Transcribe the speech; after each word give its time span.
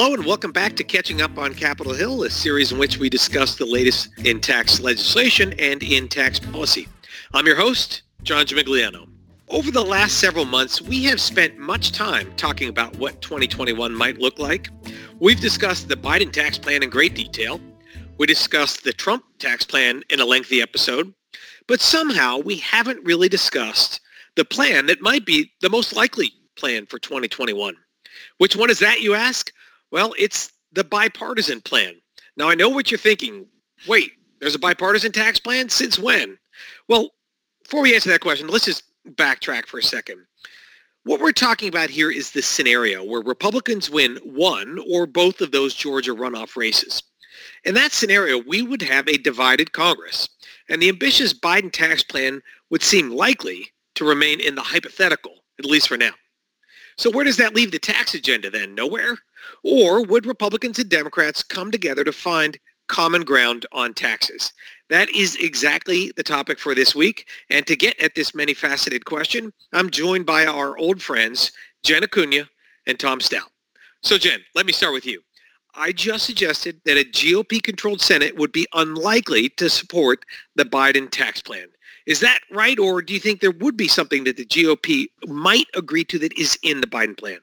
Hello 0.00 0.14
and 0.14 0.24
welcome 0.24 0.50
back 0.50 0.76
to 0.76 0.82
Catching 0.82 1.20
Up 1.20 1.36
on 1.36 1.52
Capitol 1.52 1.92
Hill, 1.92 2.22
a 2.22 2.30
series 2.30 2.72
in 2.72 2.78
which 2.78 2.96
we 2.96 3.10
discuss 3.10 3.56
the 3.56 3.66
latest 3.66 4.08
in 4.24 4.40
tax 4.40 4.80
legislation 4.80 5.52
and 5.58 5.82
in 5.82 6.08
tax 6.08 6.38
policy. 6.38 6.88
I'm 7.34 7.46
your 7.46 7.56
host, 7.56 8.00
John 8.22 8.46
Gimigliano. 8.46 9.06
Over 9.50 9.70
the 9.70 9.84
last 9.84 10.18
several 10.18 10.46
months, 10.46 10.80
we 10.80 11.04
have 11.04 11.20
spent 11.20 11.58
much 11.58 11.92
time 11.92 12.32
talking 12.36 12.70
about 12.70 12.96
what 12.96 13.20
2021 13.20 13.94
might 13.94 14.16
look 14.16 14.38
like. 14.38 14.70
We've 15.18 15.38
discussed 15.38 15.88
the 15.88 15.96
Biden 15.96 16.32
tax 16.32 16.56
plan 16.56 16.82
in 16.82 16.88
great 16.88 17.14
detail. 17.14 17.60
We 18.16 18.26
discussed 18.26 18.84
the 18.84 18.94
Trump 18.94 19.24
tax 19.38 19.66
plan 19.66 20.02
in 20.08 20.18
a 20.18 20.24
lengthy 20.24 20.62
episode. 20.62 21.12
But 21.66 21.82
somehow 21.82 22.38
we 22.38 22.56
haven't 22.56 23.04
really 23.04 23.28
discussed 23.28 24.00
the 24.36 24.46
plan 24.46 24.86
that 24.86 25.02
might 25.02 25.26
be 25.26 25.52
the 25.60 25.68
most 25.68 25.94
likely 25.94 26.32
plan 26.56 26.86
for 26.86 26.98
2021. 26.98 27.76
Which 28.38 28.56
one 28.56 28.70
is 28.70 28.78
that, 28.78 29.02
you 29.02 29.12
ask? 29.14 29.52
Well, 29.90 30.14
it's 30.18 30.52
the 30.72 30.84
bipartisan 30.84 31.60
plan. 31.60 31.94
Now, 32.36 32.48
I 32.48 32.54
know 32.54 32.68
what 32.68 32.90
you're 32.90 32.98
thinking. 32.98 33.46
Wait, 33.88 34.12
there's 34.40 34.54
a 34.54 34.58
bipartisan 34.58 35.12
tax 35.12 35.38
plan? 35.40 35.68
Since 35.68 35.98
when? 35.98 36.38
Well, 36.88 37.10
before 37.64 37.82
we 37.82 37.94
answer 37.94 38.10
that 38.10 38.20
question, 38.20 38.48
let's 38.48 38.64
just 38.64 38.84
backtrack 39.14 39.66
for 39.66 39.78
a 39.78 39.82
second. 39.82 40.18
What 41.04 41.20
we're 41.20 41.32
talking 41.32 41.68
about 41.68 41.88
here 41.88 42.10
is 42.10 42.30
the 42.30 42.42
scenario 42.42 43.02
where 43.02 43.22
Republicans 43.22 43.88
win 43.88 44.18
one 44.22 44.78
or 44.90 45.06
both 45.06 45.40
of 45.40 45.50
those 45.50 45.74
Georgia 45.74 46.14
runoff 46.14 46.56
races. 46.56 47.02
In 47.64 47.74
that 47.74 47.92
scenario, 47.92 48.38
we 48.38 48.62
would 48.62 48.82
have 48.82 49.08
a 49.08 49.16
divided 49.16 49.72
Congress, 49.72 50.28
and 50.68 50.80
the 50.80 50.88
ambitious 50.88 51.32
Biden 51.32 51.72
tax 51.72 52.02
plan 52.02 52.42
would 52.70 52.82
seem 52.82 53.10
likely 53.10 53.68
to 53.94 54.04
remain 54.04 54.40
in 54.40 54.54
the 54.54 54.62
hypothetical, 54.62 55.36
at 55.58 55.64
least 55.64 55.88
for 55.88 55.96
now. 55.96 56.12
So 57.00 57.10
where 57.10 57.24
does 57.24 57.38
that 57.38 57.54
leave 57.54 57.72
the 57.72 57.78
tax 57.78 58.12
agenda 58.12 58.50
then? 58.50 58.74
Nowhere? 58.74 59.16
Or 59.62 60.04
would 60.04 60.26
Republicans 60.26 60.78
and 60.78 60.90
Democrats 60.90 61.42
come 61.42 61.70
together 61.70 62.04
to 62.04 62.12
find 62.12 62.58
common 62.88 63.22
ground 63.22 63.64
on 63.72 63.94
taxes? 63.94 64.52
That 64.90 65.08
is 65.08 65.34
exactly 65.36 66.12
the 66.16 66.22
topic 66.22 66.58
for 66.58 66.74
this 66.74 66.94
week. 66.94 67.26
And 67.48 67.66
to 67.66 67.74
get 67.74 67.98
at 68.02 68.14
this 68.14 68.34
many-faceted 68.34 69.06
question, 69.06 69.50
I'm 69.72 69.88
joined 69.88 70.26
by 70.26 70.44
our 70.44 70.76
old 70.76 71.00
friends, 71.00 71.52
Jen 71.84 72.04
Acuna 72.04 72.46
and 72.86 73.00
Tom 73.00 73.22
Stout. 73.22 73.48
So 74.02 74.18
Jen, 74.18 74.40
let 74.54 74.66
me 74.66 74.72
start 74.74 74.92
with 74.92 75.06
you. 75.06 75.22
I 75.74 75.92
just 75.92 76.26
suggested 76.26 76.82
that 76.84 76.98
a 76.98 77.04
GOP-controlled 77.04 78.02
Senate 78.02 78.36
would 78.36 78.52
be 78.52 78.66
unlikely 78.74 79.48
to 79.56 79.70
support 79.70 80.26
the 80.54 80.66
Biden 80.66 81.08
tax 81.10 81.40
plan. 81.40 81.68
Is 82.06 82.20
that 82.20 82.40
right, 82.50 82.78
or 82.78 83.02
do 83.02 83.14
you 83.14 83.20
think 83.20 83.40
there 83.40 83.50
would 83.50 83.76
be 83.76 83.88
something 83.88 84.24
that 84.24 84.36
the 84.36 84.44
GOP 84.44 85.10
might 85.26 85.66
agree 85.74 86.04
to 86.04 86.18
that 86.18 86.36
is 86.38 86.58
in 86.62 86.80
the 86.80 86.86
Biden 86.86 87.16
plan? 87.16 87.38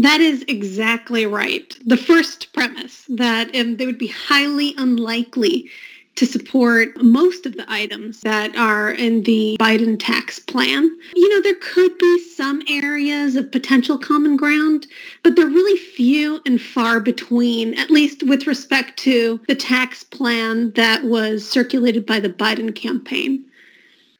That 0.00 0.20
is 0.20 0.44
exactly 0.48 1.26
right. 1.26 1.76
The 1.86 1.96
first 1.96 2.52
premise 2.52 3.04
that 3.08 3.54
um, 3.54 3.76
they 3.76 3.86
would 3.86 3.98
be 3.98 4.08
highly 4.08 4.74
unlikely 4.76 5.70
to 6.18 6.26
support 6.26 7.00
most 7.00 7.46
of 7.46 7.56
the 7.56 7.64
items 7.70 8.22
that 8.22 8.56
are 8.56 8.90
in 8.90 9.22
the 9.22 9.56
Biden 9.60 9.96
tax 10.00 10.40
plan. 10.40 10.90
You 11.14 11.28
know, 11.28 11.40
there 11.40 11.54
could 11.60 11.96
be 11.96 12.18
some 12.34 12.60
areas 12.68 13.36
of 13.36 13.52
potential 13.52 13.96
common 13.96 14.36
ground, 14.36 14.88
but 15.22 15.36
they're 15.36 15.46
really 15.46 15.78
few 15.78 16.40
and 16.44 16.60
far 16.60 16.98
between, 16.98 17.78
at 17.78 17.88
least 17.88 18.24
with 18.24 18.48
respect 18.48 18.98
to 19.00 19.40
the 19.46 19.54
tax 19.54 20.02
plan 20.02 20.72
that 20.72 21.04
was 21.04 21.48
circulated 21.48 22.04
by 22.04 22.18
the 22.18 22.30
Biden 22.30 22.74
campaign. 22.74 23.44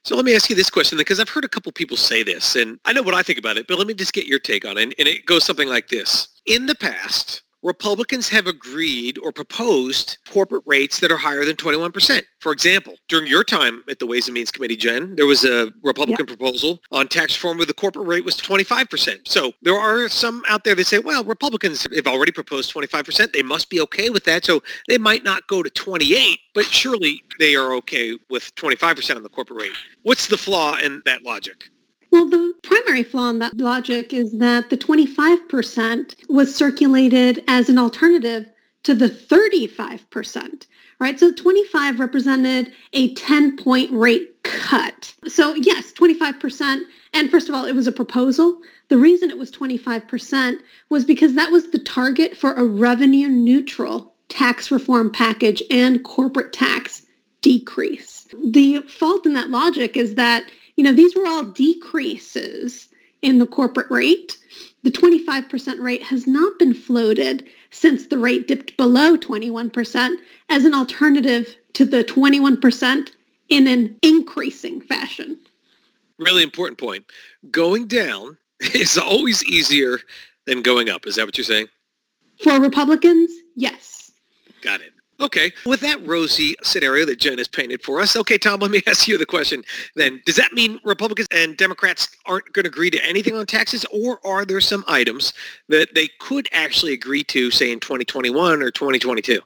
So 0.04 0.16
let 0.16 0.24
me 0.24 0.34
ask 0.34 0.48
you 0.48 0.56
this 0.56 0.70
question 0.70 0.96
because 0.96 1.20
I've 1.20 1.28
heard 1.28 1.44
a 1.44 1.48
couple 1.48 1.70
people 1.72 1.96
say 1.96 2.22
this 2.22 2.56
and 2.56 2.78
I 2.84 2.92
know 2.92 3.02
what 3.02 3.14
I 3.14 3.22
think 3.22 3.38
about 3.38 3.56
it, 3.56 3.66
but 3.66 3.78
let 3.78 3.86
me 3.86 3.94
just 3.94 4.12
get 4.12 4.26
your 4.26 4.38
take 4.38 4.64
on 4.64 4.78
it. 4.78 4.94
And 4.98 5.08
it 5.08 5.26
goes 5.26 5.44
something 5.44 5.68
like 5.68 5.88
this. 5.88 6.28
In 6.46 6.66
the 6.66 6.74
past, 6.74 7.42
Republicans 7.62 8.28
have 8.28 8.46
agreed 8.46 9.18
or 9.18 9.32
proposed 9.32 10.18
corporate 10.30 10.62
rates 10.66 11.00
that 11.00 11.10
are 11.10 11.16
higher 11.16 11.44
than 11.44 11.56
21%. 11.56 12.22
For 12.40 12.52
example, 12.52 12.94
during 13.08 13.26
your 13.26 13.42
time 13.42 13.82
at 13.90 13.98
the 13.98 14.06
Ways 14.06 14.28
and 14.28 14.34
Means 14.34 14.50
Committee, 14.50 14.76
Jen, 14.76 15.16
there 15.16 15.26
was 15.26 15.44
a 15.44 15.72
Republican 15.82 16.26
yep. 16.28 16.38
proposal 16.38 16.80
on 16.92 17.08
tax 17.08 17.34
reform 17.34 17.58
where 17.58 17.66
the 17.66 17.74
corporate 17.74 18.06
rate 18.06 18.24
was 18.24 18.36
25%. 18.36 19.26
So 19.26 19.52
there 19.62 19.74
are 19.74 20.08
some 20.08 20.42
out 20.48 20.64
there 20.64 20.74
that 20.76 20.86
say, 20.86 21.00
well, 21.00 21.24
Republicans 21.24 21.86
have 21.94 22.06
already 22.06 22.32
proposed 22.32 22.72
25%. 22.72 23.32
They 23.32 23.42
must 23.42 23.70
be 23.70 23.80
okay 23.80 24.10
with 24.10 24.24
that. 24.24 24.44
So 24.44 24.62
they 24.86 24.98
might 24.98 25.24
not 25.24 25.46
go 25.48 25.62
to 25.62 25.70
28, 25.70 26.38
but 26.54 26.64
surely 26.64 27.22
they 27.38 27.56
are 27.56 27.72
okay 27.74 28.16
with 28.30 28.54
25% 28.54 29.16
on 29.16 29.22
the 29.22 29.28
corporate 29.28 29.62
rate. 29.62 29.72
What's 30.02 30.28
the 30.28 30.38
flaw 30.38 30.76
in 30.78 31.02
that 31.06 31.22
logic? 31.22 31.70
Well, 32.10 32.28
the 32.28 32.54
primary 32.62 33.02
flaw 33.02 33.30
in 33.30 33.38
that 33.40 33.56
logic 33.56 34.12
is 34.12 34.32
that 34.38 34.70
the 34.70 34.76
25% 34.76 36.14
was 36.28 36.54
circulated 36.54 37.44
as 37.48 37.68
an 37.68 37.78
alternative 37.78 38.46
to 38.84 38.94
the 38.94 39.08
35%, 39.08 40.66
right? 40.98 41.20
So 41.20 41.32
25 41.32 42.00
represented 42.00 42.72
a 42.92 43.14
10-point 43.14 43.92
rate 43.92 44.42
cut. 44.42 45.14
So 45.26 45.54
yes, 45.54 45.92
25%. 45.92 46.80
And 47.12 47.30
first 47.30 47.48
of 47.48 47.54
all, 47.54 47.64
it 47.64 47.74
was 47.74 47.86
a 47.86 47.92
proposal. 47.92 48.60
The 48.88 48.98
reason 48.98 49.30
it 49.30 49.38
was 49.38 49.50
25% 49.50 50.60
was 50.88 51.04
because 51.04 51.34
that 51.34 51.50
was 51.50 51.70
the 51.70 51.78
target 51.78 52.36
for 52.36 52.54
a 52.54 52.64
revenue 52.64 53.28
neutral 53.28 54.14
tax 54.28 54.70
reform 54.70 55.10
package 55.10 55.62
and 55.70 56.04
corporate 56.04 56.52
tax 56.52 57.02
decrease. 57.40 58.26
The 58.44 58.80
fault 58.82 59.26
in 59.26 59.34
that 59.34 59.50
logic 59.50 59.96
is 59.96 60.14
that 60.16 60.44
you 60.78 60.84
know, 60.84 60.92
these 60.92 61.16
were 61.16 61.26
all 61.26 61.42
decreases 61.42 62.88
in 63.20 63.40
the 63.40 63.46
corporate 63.46 63.90
rate. 63.90 64.38
The 64.84 64.92
25% 64.92 65.80
rate 65.82 66.04
has 66.04 66.24
not 66.28 66.56
been 66.56 66.72
floated 66.72 67.48
since 67.70 68.06
the 68.06 68.16
rate 68.16 68.46
dipped 68.46 68.76
below 68.76 69.16
21% 69.16 70.16
as 70.48 70.64
an 70.64 70.74
alternative 70.74 71.56
to 71.72 71.84
the 71.84 72.04
21% 72.04 73.10
in 73.48 73.66
an 73.66 73.98
increasing 74.02 74.80
fashion. 74.80 75.36
Really 76.16 76.44
important 76.44 76.78
point. 76.78 77.04
Going 77.50 77.88
down 77.88 78.38
is 78.72 78.96
always 78.96 79.42
easier 79.46 79.98
than 80.46 80.62
going 80.62 80.88
up. 80.88 81.08
Is 81.08 81.16
that 81.16 81.26
what 81.26 81.36
you're 81.36 81.44
saying? 81.44 81.66
For 82.44 82.60
Republicans, 82.60 83.32
yes. 83.56 84.12
Got 84.62 84.82
it. 84.82 84.92
Okay. 85.20 85.52
With 85.66 85.80
that 85.80 86.06
rosy 86.06 86.54
scenario 86.62 87.04
that 87.06 87.18
Jen 87.18 87.38
has 87.38 87.48
painted 87.48 87.82
for 87.82 88.00
us, 88.00 88.16
okay, 88.16 88.38
Tom, 88.38 88.60
let 88.60 88.70
me 88.70 88.82
ask 88.86 89.08
you 89.08 89.18
the 89.18 89.26
question 89.26 89.64
then. 89.96 90.22
Does 90.24 90.36
that 90.36 90.52
mean 90.52 90.80
Republicans 90.84 91.28
and 91.32 91.56
Democrats 91.56 92.08
aren't 92.26 92.52
going 92.52 92.64
to 92.64 92.68
agree 92.68 92.90
to 92.90 93.04
anything 93.04 93.34
on 93.34 93.46
taxes, 93.46 93.84
or 93.92 94.24
are 94.24 94.44
there 94.44 94.60
some 94.60 94.84
items 94.86 95.32
that 95.68 95.94
they 95.94 96.08
could 96.20 96.48
actually 96.52 96.92
agree 96.92 97.24
to, 97.24 97.50
say, 97.50 97.72
in 97.72 97.80
2021 97.80 98.62
or 98.62 98.70
2022? 98.70 99.40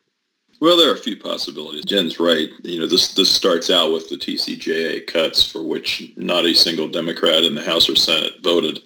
Well, 0.60 0.76
there 0.76 0.90
are 0.90 0.94
a 0.94 0.98
few 0.98 1.16
possibilities. 1.16 1.84
Jen's 1.84 2.20
right. 2.20 2.48
You 2.62 2.78
know, 2.78 2.86
this 2.86 3.14
this 3.14 3.28
starts 3.28 3.68
out 3.68 3.92
with 3.92 4.08
the 4.08 4.14
TCJA 4.14 5.08
cuts 5.08 5.50
for 5.50 5.60
which 5.60 6.12
not 6.16 6.44
a 6.44 6.54
single 6.54 6.86
Democrat 6.86 7.42
in 7.42 7.56
the 7.56 7.64
House 7.64 7.88
or 7.88 7.96
Senate 7.96 8.34
voted. 8.44 8.78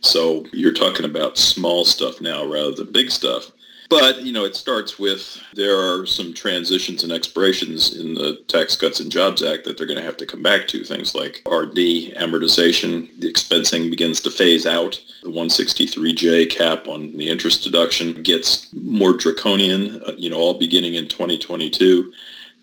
So 0.00 0.46
you're 0.54 0.72
talking 0.72 1.04
about 1.04 1.36
small 1.36 1.84
stuff 1.84 2.22
now 2.22 2.46
rather 2.46 2.70
than 2.72 2.92
big 2.92 3.10
stuff. 3.10 3.50
But, 3.88 4.20
you 4.22 4.32
know, 4.32 4.44
it 4.44 4.54
starts 4.54 4.98
with 4.98 5.40
there 5.54 5.76
are 5.76 6.04
some 6.04 6.34
transitions 6.34 7.04
and 7.04 7.12
expirations 7.12 7.96
in 7.96 8.14
the 8.14 8.42
Tax 8.46 8.76
Cuts 8.76 9.00
and 9.00 9.10
Jobs 9.10 9.42
Act 9.42 9.64
that 9.64 9.78
they're 9.78 9.86
going 9.86 9.98
to 9.98 10.04
have 10.04 10.18
to 10.18 10.26
come 10.26 10.42
back 10.42 10.68
to. 10.68 10.84
Things 10.84 11.14
like 11.14 11.42
RD 11.46 12.12
amortization, 12.16 13.08
the 13.18 13.32
expensing 13.32 13.88
begins 13.88 14.20
to 14.22 14.30
phase 14.30 14.66
out. 14.66 15.00
The 15.22 15.30
163J 15.30 16.50
cap 16.50 16.86
on 16.86 17.16
the 17.16 17.28
interest 17.28 17.64
deduction 17.64 18.22
gets 18.22 18.70
more 18.74 19.14
draconian, 19.14 20.02
uh, 20.04 20.12
you 20.18 20.28
know, 20.28 20.36
all 20.36 20.58
beginning 20.58 20.94
in 20.94 21.08
2022 21.08 22.12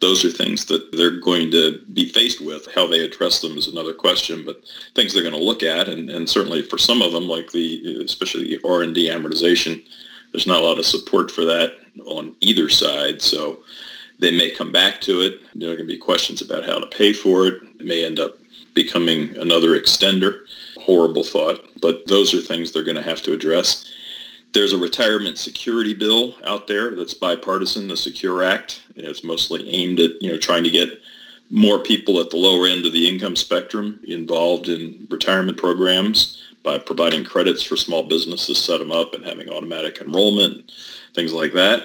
those 0.02 0.26
are 0.26 0.30
things 0.30 0.66
that 0.66 0.92
they're 0.92 1.20
going 1.20 1.50
to 1.52 1.80
be 1.94 2.10
faced 2.10 2.42
with. 2.42 2.68
How 2.74 2.86
they 2.86 3.00
address 3.00 3.40
them 3.42 3.58
is 3.58 3.68
another 3.68 3.94
question, 3.94 4.44
but 4.46 4.62
things 4.94 5.14
they're 5.14 5.24
going 5.24 5.34
to 5.34 5.42
look 5.44 5.64
at, 5.64 5.88
and, 5.88 6.10
and 6.10 6.30
certainly 6.30 6.62
for 6.62 6.78
some 6.78 7.02
of 7.02 7.14
them, 7.14 7.28
like 7.28 7.52
the 7.52 8.04
especially 8.04 8.44
the 8.44 8.68
R 8.68 8.82
and 8.82 8.94
D 8.94 9.10
amortization, 9.10 9.84
there's 10.36 10.48
not 10.48 10.62
a 10.62 10.66
lot 10.66 10.80
of 10.80 10.86
support 10.86 11.32
for 11.32 11.46
that 11.46 11.78
on 12.06 12.36
either 12.42 12.68
side. 12.68 13.22
So 13.22 13.60
they 14.20 14.32
may 14.32 14.52
come 14.52 14.70
back 14.70 15.00
to 15.02 15.22
it. 15.22 15.40
There 15.56 15.70
are 15.72 15.78
going 15.78 15.88
to 15.88 15.94
be 15.94 15.98
questions 15.98 16.42
about 16.42 16.66
how 16.66 16.78
to 16.78 16.88
pay 16.88 17.14
for 17.14 17.48
it. 17.48 17.64
It 17.80 17.86
may 17.86 18.04
end 18.04 18.20
up 18.20 18.38
becoming 18.74 19.34
another 19.38 19.80
extender. 19.80 20.42
Horrible 20.78 21.24
thought, 21.24 21.62
but 21.80 22.06
those 22.08 22.34
are 22.34 22.42
things 22.42 22.74
they're 22.74 22.84
going 22.84 22.98
to 22.98 23.02
have 23.02 23.22
to 23.22 23.32
address. 23.32 23.90
There's 24.52 24.74
a 24.74 24.78
retirement 24.78 25.38
security 25.38 25.94
bill 25.94 26.36
out 26.44 26.68
there 26.68 26.94
that's 26.96 27.14
bipartisan, 27.14 27.88
the 27.88 27.96
Secure 27.96 28.44
Act. 28.44 28.84
It's 28.98 29.24
mostly 29.24 29.70
aimed 29.70 30.02
at 30.02 30.22
you 30.22 30.32
know 30.32 30.38
trying 30.38 30.66
to 30.66 30.70
get 30.70 31.00
more 31.50 31.80
people 31.80 32.20
at 32.20 32.30
the 32.30 32.38
lower 32.38 32.68
end 32.68 32.86
of 32.86 32.92
the 32.92 33.08
income 33.08 33.38
spectrum 33.38 34.02
involved 34.06 34.68
in 34.68 35.08
retirement 35.10 35.58
programs 35.58 36.45
by 36.66 36.80
providing 36.80 37.24
credits 37.24 37.64
for 37.64 37.78
small 37.78 38.04
businesses, 38.04 38.58
set 38.58 38.80
them 38.80 38.92
up 38.92 39.14
and 39.14 39.24
having 39.24 39.50
automatic 39.50 40.02
enrollment, 40.02 40.72
things 41.14 41.32
like 41.32 41.54
that. 41.54 41.84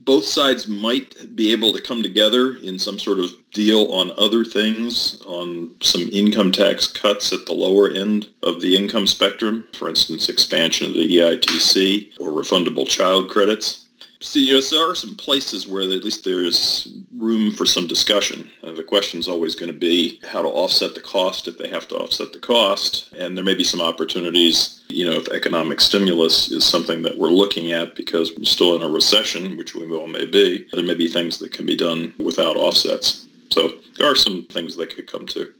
Both 0.00 0.24
sides 0.24 0.66
might 0.66 1.36
be 1.36 1.52
able 1.52 1.72
to 1.74 1.82
come 1.82 2.02
together 2.02 2.56
in 2.56 2.78
some 2.78 2.98
sort 2.98 3.20
of 3.20 3.30
deal 3.52 3.92
on 3.92 4.10
other 4.16 4.44
things, 4.44 5.22
on 5.26 5.76
some 5.82 6.08
income 6.10 6.50
tax 6.50 6.86
cuts 6.86 7.32
at 7.32 7.44
the 7.44 7.52
lower 7.52 7.90
end 7.90 8.28
of 8.42 8.62
the 8.62 8.74
income 8.74 9.06
spectrum, 9.06 9.64
for 9.74 9.88
instance, 9.88 10.30
expansion 10.30 10.88
of 10.88 10.94
the 10.94 11.18
EITC 11.18 12.18
or 12.18 12.30
refundable 12.30 12.88
child 12.88 13.30
credits. 13.30 13.86
Yes, 14.34 14.70
there 14.70 14.88
are 14.88 14.94
some 14.94 15.16
places 15.16 15.66
where 15.66 15.82
at 15.82 16.04
least 16.04 16.24
there's 16.24 16.88
room 17.16 17.52
for 17.52 17.66
some 17.66 17.86
discussion. 17.86 18.48
Uh, 18.62 18.72
the 18.72 18.82
question 18.84 19.18
is 19.18 19.28
always 19.28 19.54
going 19.54 19.70
to 19.72 19.78
be 19.78 20.20
how 20.26 20.42
to 20.42 20.48
offset 20.48 20.94
the 20.94 21.00
cost 21.00 21.48
if 21.48 21.58
they 21.58 21.68
have 21.68 21.88
to 21.88 21.96
offset 21.96 22.32
the 22.32 22.38
cost. 22.38 23.12
And 23.18 23.36
there 23.36 23.44
may 23.44 23.54
be 23.54 23.64
some 23.64 23.80
opportunities, 23.80 24.82
you 24.88 25.04
know, 25.04 25.16
if 25.16 25.28
economic 25.28 25.80
stimulus 25.80 26.50
is 26.50 26.64
something 26.64 27.02
that 27.02 27.18
we're 27.18 27.28
looking 27.28 27.72
at 27.72 27.96
because 27.96 28.32
we're 28.36 28.44
still 28.44 28.76
in 28.76 28.82
a 28.82 28.88
recession, 28.88 29.56
which 29.56 29.74
we 29.74 29.90
all 29.90 30.06
may 30.06 30.26
be, 30.26 30.66
there 30.72 30.84
may 30.84 30.94
be 30.94 31.08
things 31.08 31.38
that 31.38 31.52
can 31.52 31.66
be 31.66 31.76
done 31.76 32.14
without 32.18 32.56
offsets. 32.56 33.26
So 33.50 33.72
there 33.98 34.10
are 34.10 34.16
some 34.16 34.46
things 34.46 34.76
that 34.76 34.94
could 34.94 35.10
come 35.10 35.26
to. 35.26 35.52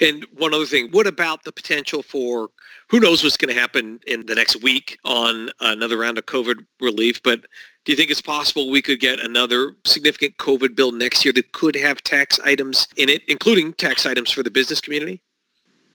And 0.00 0.26
one 0.36 0.52
other 0.52 0.66
thing, 0.66 0.90
what 0.90 1.06
about 1.06 1.44
the 1.44 1.52
potential 1.52 2.02
for 2.02 2.50
who 2.88 3.00
knows 3.00 3.22
what's 3.22 3.36
going 3.36 3.54
to 3.54 3.60
happen 3.60 4.00
in 4.06 4.26
the 4.26 4.34
next 4.34 4.62
week 4.62 4.98
on 5.04 5.50
another 5.60 5.96
round 5.96 6.18
of 6.18 6.26
COVID 6.26 6.66
relief, 6.80 7.22
but 7.22 7.46
do 7.84 7.92
you 7.92 7.96
think 7.96 8.10
it's 8.10 8.22
possible 8.22 8.70
we 8.70 8.82
could 8.82 9.00
get 9.00 9.20
another 9.20 9.74
significant 9.84 10.36
COVID 10.38 10.74
bill 10.74 10.92
next 10.92 11.24
year 11.24 11.32
that 11.34 11.52
could 11.52 11.76
have 11.76 12.02
tax 12.02 12.40
items 12.40 12.88
in 12.96 13.08
it, 13.08 13.22
including 13.28 13.74
tax 13.74 14.06
items 14.06 14.30
for 14.30 14.42
the 14.42 14.50
business 14.50 14.80
community? 14.80 15.20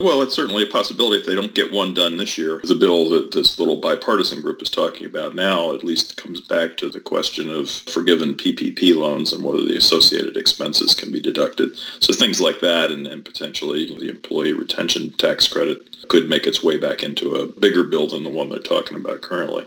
Well, 0.01 0.21
it's 0.21 0.35
certainly 0.35 0.63
a 0.63 0.67
possibility 0.67 1.19
if 1.19 1.25
they 1.25 1.35
don't 1.35 1.53
get 1.53 1.73
one 1.73 1.93
done 1.93 2.15
this 2.15 2.37
year. 2.37 2.61
The 2.63 2.75
bill 2.75 3.09
that 3.09 3.31
this 3.31 3.59
little 3.59 3.81
bipartisan 3.81 4.41
group 4.41 4.61
is 4.61 4.69
talking 4.69 5.05
about 5.05 5.35
now 5.35 5.73
at 5.73 5.83
least 5.83 6.15
comes 6.15 6.39
back 6.39 6.77
to 6.77 6.89
the 6.89 7.01
question 7.01 7.49
of 7.49 7.69
forgiven 7.69 8.35
PPP 8.35 8.95
loans 8.95 9.33
and 9.33 9.43
whether 9.43 9.65
the 9.65 9.75
associated 9.75 10.37
expenses 10.37 10.93
can 10.93 11.11
be 11.11 11.19
deducted. 11.19 11.75
So 11.99 12.13
things 12.13 12.39
like 12.39 12.61
that 12.61 12.91
and, 12.91 13.07
and 13.07 13.25
potentially 13.25 13.87
the 13.87 14.09
employee 14.09 14.53
retention 14.53 15.11
tax 15.17 15.49
credit 15.49 16.07
could 16.07 16.29
make 16.29 16.47
its 16.47 16.63
way 16.63 16.77
back 16.77 17.03
into 17.03 17.35
a 17.35 17.47
bigger 17.47 17.83
bill 17.83 18.07
than 18.07 18.23
the 18.23 18.29
one 18.29 18.47
they're 18.47 18.59
talking 18.59 18.95
about 18.95 19.21
currently. 19.21 19.65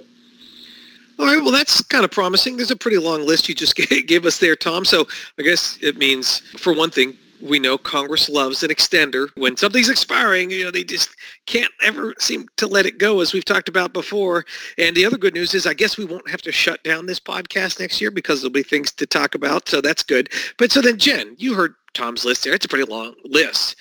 All 1.18 1.26
right, 1.26 1.42
well, 1.42 1.52
that's 1.52 1.82
kind 1.82 2.04
of 2.04 2.10
promising. 2.10 2.56
There's 2.56 2.70
a 2.70 2.76
pretty 2.76 2.98
long 2.98 3.26
list 3.26 3.48
you 3.48 3.54
just 3.54 3.76
gave 4.06 4.26
us 4.26 4.38
there, 4.38 4.56
Tom. 4.56 4.84
So 4.84 5.06
I 5.38 5.42
guess 5.42 5.78
it 5.80 5.96
means, 5.96 6.40
for 6.56 6.72
one 6.72 6.90
thing, 6.90 7.16
we 7.42 7.58
know 7.58 7.76
Congress 7.76 8.28
loves 8.28 8.62
an 8.62 8.70
extender. 8.70 9.28
When 9.36 9.56
something's 9.56 9.88
expiring, 9.88 10.50
you 10.50 10.64
know, 10.64 10.70
they 10.70 10.84
just 10.84 11.10
can't 11.46 11.72
ever 11.82 12.14
seem 12.18 12.46
to 12.56 12.66
let 12.66 12.86
it 12.86 12.98
go, 12.98 13.20
as 13.20 13.32
we've 13.32 13.44
talked 13.44 13.68
about 13.68 13.92
before. 13.92 14.44
And 14.78 14.96
the 14.96 15.04
other 15.04 15.18
good 15.18 15.34
news 15.34 15.52
is 15.54 15.66
I 15.66 15.74
guess 15.74 15.98
we 15.98 16.04
won't 16.04 16.30
have 16.30 16.42
to 16.42 16.52
shut 16.52 16.82
down 16.84 17.06
this 17.06 17.20
podcast 17.20 17.80
next 17.80 18.00
year 18.00 18.10
because 18.10 18.40
there'll 18.40 18.52
be 18.52 18.62
things 18.62 18.92
to 18.92 19.06
talk 19.06 19.34
about. 19.34 19.68
So 19.68 19.80
that's 19.80 20.02
good. 20.02 20.30
But 20.56 20.70
so 20.70 20.80
then, 20.80 20.98
Jen, 20.98 21.34
you 21.38 21.54
heard 21.54 21.74
Tom's 21.94 22.24
list 22.24 22.44
there. 22.44 22.54
It's 22.54 22.64
a 22.64 22.68
pretty 22.68 22.90
long 22.90 23.14
list. 23.24 23.76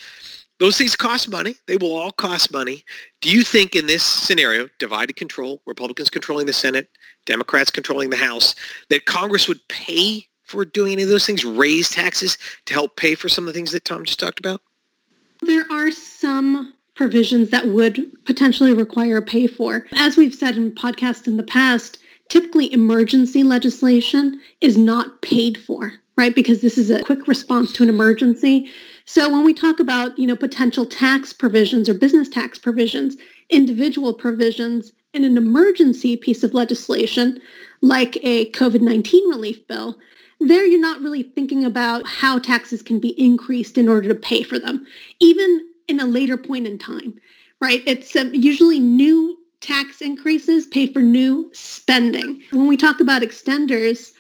Those 0.62 0.78
things 0.78 0.96
cost 0.96 1.28
money. 1.28 1.56
They 1.66 1.76
will 1.78 1.96
all 1.96 2.12
cost 2.12 2.54
money. 2.54 2.86
Do 3.20 3.32
you 3.32 3.42
think 3.42 3.76
in 3.76 3.88
this 3.88 4.04
scenario, 4.04 4.70
divided 4.78 5.16
control, 5.16 5.60
Republicans 5.66 6.12
controlling 6.12 6.46
the 6.46 6.54
Senate, 6.54 6.88
Democrats 7.26 7.72
controlling 7.72 8.12
the 8.12 8.18
House, 8.18 8.54
that 8.92 9.06
Congress 9.06 9.48
would 9.48 9.68
pay 9.70 10.28
for 10.44 10.64
doing 10.64 10.94
any 10.94 11.02
of 11.02 11.10
those 11.10 11.26
things, 11.26 11.44
raise 11.44 11.90
taxes 11.90 12.38
to 12.68 12.76
help 12.76 12.96
pay 12.96 13.16
for 13.16 13.28
some 13.28 13.46
of 13.46 13.48
the 13.48 13.54
things 13.58 13.72
that 13.72 13.86
Tom 13.86 14.06
just 14.06 14.20
talked 14.20 14.38
about? 14.38 14.62
There 15.42 15.66
are 15.72 15.90
some 15.90 16.76
provisions 16.94 17.50
that 17.50 17.70
would 17.70 18.12
potentially 18.26 18.76
require 18.76 19.20
pay 19.20 19.48
for. 19.48 19.88
As 19.94 20.16
we've 20.16 20.36
said 20.36 20.58
in 20.58 20.74
podcasts 20.74 21.26
in 21.26 21.38
the 21.38 21.44
past, 21.44 21.98
typically 22.30 22.72
emergency 22.72 23.42
legislation 23.42 24.40
is 24.62 24.78
not 24.78 25.24
paid 25.24 25.58
for, 25.58 25.94
right? 26.18 26.36
Because 26.36 26.62
this 26.62 26.78
is 26.78 26.92
a 26.92 27.02
quick 27.02 27.28
response 27.28 27.74
to 27.74 27.82
an 27.82 27.90
emergency. 27.90 28.70
So 29.06 29.30
when 29.30 29.44
we 29.44 29.54
talk 29.54 29.80
about, 29.80 30.18
you 30.18 30.28
know, 30.28 30.36
potential 30.36 30.86
tax 30.86 31.34
provisions 31.34 31.90
or 31.90 31.94
business 31.94 32.30
tax 32.30 32.58
provisions, 32.58 33.18
individual 33.50 34.14
provisions 34.14 34.92
in 35.14 35.24
an 35.24 35.38
emergency 35.38 36.16
piece 36.16 36.44
of 36.44 36.54
legislation 36.54 37.40
like 37.82 38.18
a 38.24 38.50
COVID-19 38.52 39.12
relief 39.30 39.66
bill, 39.68 39.98
there 40.40 40.66
you're 40.66 40.80
not 40.80 41.02
really 41.02 41.24
thinking 41.24 41.66
about 41.66 42.08
how 42.08 42.40
taxes 42.40 42.82
can 42.82 43.00
be 43.00 43.20
increased 43.22 43.78
in 43.78 43.88
order 43.88 44.08
to 44.08 44.16
pay 44.16 44.44
for 44.44 44.58
them, 44.58 44.86
even 45.20 45.68
in 45.88 46.00
a 46.00 46.06
later 46.06 46.38
point 46.38 46.66
in 46.66 46.78
time, 46.78 47.14
right? 47.60 47.84
It's 47.86 48.16
um, 48.16 48.34
usually 48.34 48.80
new 48.80 49.38
tax 49.60 50.02
increases 50.02 50.66
pay 50.66 50.92
for 50.92 51.02
new 51.02 51.50
spending. 51.54 52.42
When 52.52 52.68
we 52.68 52.78
talk 52.78 53.00
about 53.00 53.22
extenders, 53.22 54.14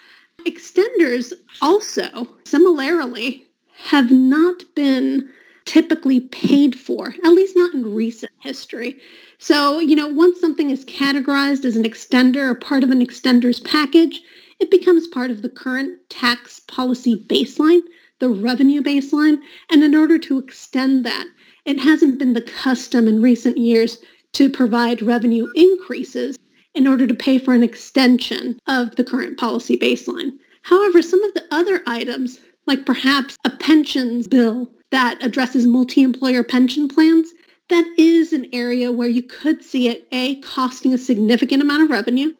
extenders 0.45 1.34
also 1.62 2.27
similarly 2.45 3.48
have 3.83 4.12
not 4.12 4.63
been 4.75 5.30
typically 5.66 6.19
paid 6.19 6.78
for, 6.80 7.16
at 7.24 7.31
least 7.31 7.56
not 7.56 7.74
in 7.74 7.94
recent 7.94 8.31
history. 8.39 9.00
So, 9.38 9.80
you 9.80 9.95
know, 9.95 10.07
once 10.07 10.39
something 10.39 10.69
is 10.69 10.86
categorized 10.86 11.66
as 11.66 11.75
an 11.75 11.83
extender 11.83 12.50
or 12.50 12.56
part 12.56 12.83
of 12.83 12.92
an 12.92 13.06
extender's 13.06 13.60
package, 13.60 14.22
it 14.60 14.69
becomes 14.69 15.07
part 15.07 15.31
of 15.31 15.42
the 15.42 15.50
current 15.50 15.98
tax 16.10 16.60
policy 16.62 17.24
baseline, 17.28 17.81
the 18.19 18.30
revenue 18.30 18.81
baseline. 18.81 19.39
And 19.69 19.84
in 19.84 19.95
order 19.95 20.19
to 20.19 20.38
extend 20.38 21.06
that, 21.06 21.25
it 21.66 21.80
hasn't 21.80 22.19
been 22.19 22.34
the 22.34 22.42
custom 22.42 23.07
in 23.07 23.22
recent 23.22 23.57
years 23.57 23.98
to 24.34 24.50
provide 24.50 25.01
revenue 25.01 25.48
increases 25.56 26.38
in 26.74 26.88
order 26.88 27.06
to 27.06 27.13
pay 27.13 27.38
for 27.38 27.54
an 27.54 27.63
extension 27.63 28.60
of 28.68 28.95
the 28.95 29.04
current 29.04 29.38
policy 29.38 29.77
baseline. 29.77 30.31
However, 30.63 31.01
some 31.01 31.24
of 31.24 31.34
the 31.34 31.45
other 31.51 31.81
items, 31.88 32.39
like 32.68 32.86
perhaps 32.86 33.38
a 33.46 33.50
pensions 33.50 34.28
bill 34.28 34.72
that 34.92 35.18
addresses 35.24 35.66
multi-employer 35.66 36.44
pension 36.44 36.88
plans, 36.88 37.31
that 37.69 37.86
is 37.98 38.34
an 38.34 38.48
area 38.54 38.92
where 38.92 39.08
you 39.08 39.24
could 39.24 39.63
see 39.63 39.88
it, 39.88 40.08
A, 40.12 40.36
costing 40.42 40.94
a 40.94 40.98
significant 40.98 41.62
amount 41.62 41.84
of 41.84 41.90
revenue, 41.90 42.34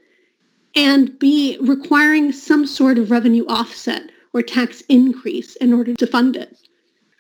and 0.76 1.18
B, 1.20 1.58
requiring 1.62 2.32
some 2.32 2.66
sort 2.66 2.98
of 2.98 3.12
revenue 3.12 3.46
offset 3.48 4.12
or 4.34 4.42
tax 4.42 4.82
increase 4.90 5.56
in 5.58 5.74
order 5.74 5.94
to 5.94 6.08
fund 6.08 6.36
it. 6.36 6.58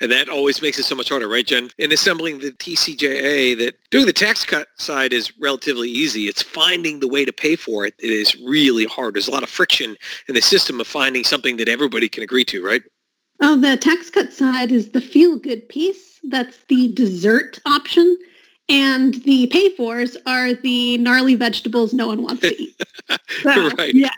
And 0.01 0.11
that 0.11 0.29
always 0.29 0.61
makes 0.63 0.79
it 0.79 0.83
so 0.83 0.95
much 0.95 1.09
harder, 1.09 1.27
right, 1.27 1.45
Jen? 1.45 1.69
In 1.77 1.91
assembling 1.91 2.39
the 2.39 2.51
TCJA, 2.51 3.57
that 3.59 3.75
doing 3.91 4.07
the 4.07 4.13
tax 4.13 4.43
cut 4.43 4.67
side 4.77 5.13
is 5.13 5.31
relatively 5.39 5.89
easy. 5.89 6.27
It's 6.27 6.41
finding 6.41 6.99
the 6.99 7.07
way 7.07 7.23
to 7.23 7.31
pay 7.31 7.55
for 7.55 7.85
it. 7.85 7.93
It 7.99 8.09
is 8.09 8.35
really 8.41 8.85
hard. 8.85 9.13
There's 9.13 9.27
a 9.27 9.31
lot 9.31 9.43
of 9.43 9.49
friction 9.49 9.95
in 10.27 10.33
the 10.33 10.41
system 10.41 10.81
of 10.81 10.87
finding 10.87 11.23
something 11.23 11.57
that 11.57 11.69
everybody 11.69 12.09
can 12.09 12.23
agree 12.23 12.43
to, 12.45 12.65
right? 12.65 12.81
Oh, 13.41 13.55
the 13.55 13.77
tax 13.77 14.09
cut 14.09 14.33
side 14.33 14.71
is 14.71 14.89
the 14.89 15.01
feel-good 15.01 15.69
piece. 15.69 16.19
That's 16.23 16.57
the 16.67 16.91
dessert 16.93 17.59
option. 17.67 18.17
And 18.69 19.15
the 19.23 19.47
pay-fors 19.47 20.17
are 20.25 20.53
the 20.53 20.97
gnarly 20.97 21.35
vegetables 21.35 21.93
no 21.93 22.07
one 22.07 22.23
wants 22.23 22.41
to 22.41 22.61
eat. 22.61 22.75
So, 23.43 23.69
right. 23.71 23.93
Yeah. 23.93 24.11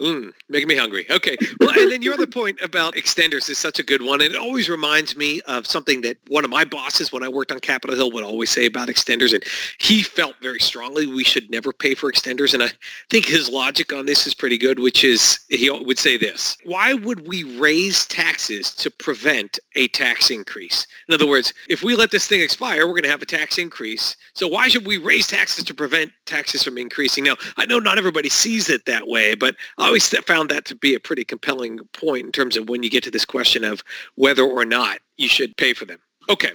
Mm, 0.00 0.32
making 0.48 0.68
me 0.68 0.76
hungry. 0.76 1.06
Okay. 1.10 1.36
Well, 1.60 1.70
and 1.70 1.90
then 1.90 2.02
your 2.02 2.14
other 2.14 2.26
point 2.26 2.60
about 2.62 2.94
extenders 2.94 3.48
is 3.48 3.58
such 3.58 3.78
a 3.78 3.82
good 3.82 4.02
one. 4.02 4.20
And 4.20 4.34
it 4.34 4.38
always 4.38 4.68
reminds 4.68 5.16
me 5.16 5.40
of 5.42 5.66
something 5.66 6.02
that 6.02 6.18
one 6.28 6.44
of 6.44 6.50
my 6.50 6.64
bosses 6.64 7.12
when 7.12 7.22
I 7.22 7.28
worked 7.28 7.50
on 7.50 7.60
Capitol 7.60 7.96
Hill 7.96 8.12
would 8.12 8.24
always 8.24 8.50
say 8.50 8.66
about 8.66 8.88
extenders. 8.88 9.32
And 9.32 9.42
he 9.78 10.02
felt 10.02 10.36
very 10.42 10.60
strongly 10.60 11.06
we 11.06 11.24
should 11.24 11.50
never 11.50 11.72
pay 11.72 11.94
for 11.94 12.12
extenders. 12.12 12.54
And 12.54 12.62
I 12.62 12.70
think 13.10 13.24
his 13.24 13.48
logic 13.48 13.92
on 13.92 14.06
this 14.06 14.26
is 14.26 14.34
pretty 14.34 14.58
good, 14.58 14.78
which 14.78 15.04
is 15.04 15.40
he 15.48 15.70
would 15.70 15.98
say 15.98 16.16
this. 16.16 16.56
Why 16.64 16.94
would 16.94 17.26
we 17.26 17.44
raise 17.58 18.06
taxes 18.06 18.74
to 18.76 18.90
prevent 18.90 19.58
a 19.74 19.88
tax 19.88 20.30
increase? 20.30 20.86
In 21.08 21.14
other 21.14 21.26
words, 21.26 21.54
if 21.68 21.82
we 21.82 21.96
let 21.96 22.10
this 22.10 22.26
thing 22.26 22.40
expire, 22.40 22.86
we're 22.86 22.92
going 22.92 23.02
to 23.04 23.10
have 23.10 23.22
a 23.22 23.26
tax 23.26 23.58
increase. 23.58 24.16
So 24.34 24.46
why 24.46 24.68
should 24.68 24.86
we 24.86 24.98
raise 24.98 25.26
taxes 25.26 25.64
to 25.64 25.74
prevent 25.74 26.12
taxes 26.26 26.62
from 26.62 26.78
increasing? 26.78 27.24
Now, 27.24 27.36
I 27.56 27.66
know 27.66 27.78
not 27.78 27.98
everybody 27.98 28.28
sees 28.28 28.68
it 28.68 28.84
that 28.86 29.08
way, 29.08 29.34
but 29.38 29.56
I 29.78 29.86
always 29.86 30.08
found 30.08 30.50
that 30.50 30.64
to 30.66 30.74
be 30.74 30.94
a 30.94 31.00
pretty 31.00 31.24
compelling 31.24 31.78
point 31.92 32.26
in 32.26 32.32
terms 32.32 32.56
of 32.56 32.68
when 32.68 32.82
you 32.82 32.90
get 32.90 33.04
to 33.04 33.10
this 33.10 33.24
question 33.24 33.64
of 33.64 33.82
whether 34.16 34.42
or 34.42 34.64
not 34.64 34.98
you 35.16 35.28
should 35.28 35.56
pay 35.56 35.72
for 35.72 35.84
them. 35.84 35.98
Okay. 36.28 36.52